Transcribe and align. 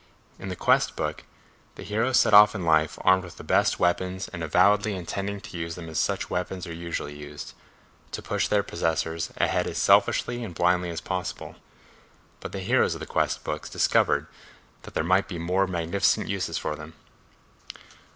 In 0.39 0.49
the 0.49 0.55
"quest" 0.55 0.95
book 0.95 1.25
the 1.75 1.83
hero 1.83 2.11
set 2.11 2.33
off 2.33 2.55
in 2.55 2.65
life 2.65 2.97
armed 3.01 3.23
with 3.23 3.37
the 3.37 3.43
best 3.43 3.79
weapons 3.79 4.27
and 4.29 4.41
avowedly 4.41 4.95
intending 4.95 5.39
to 5.41 5.55
use 5.59 5.75
them 5.75 5.87
as 5.89 5.99
such 5.99 6.27
weapons 6.27 6.65
are 6.65 6.73
usually 6.73 7.15
used, 7.15 7.53
to 8.09 8.23
push 8.23 8.47
their 8.47 8.63
possessors 8.63 9.31
ahead 9.37 9.67
as 9.67 9.77
selfishly 9.77 10.43
and 10.43 10.55
blindly 10.55 10.89
as 10.89 11.01
possible, 11.01 11.55
but 12.39 12.51
the 12.51 12.61
heroes 12.61 12.95
of 12.95 12.99
the 12.99 13.05
"quest" 13.05 13.43
books 13.43 13.69
discovered 13.69 14.25
that 14.81 14.95
there 14.95 15.03
might 15.03 15.27
be 15.27 15.35
a 15.35 15.39
more 15.39 15.67
magnificent 15.67 16.27
use 16.27 16.57
for 16.57 16.75
them. 16.75 16.95